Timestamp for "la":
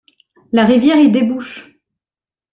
0.51-0.65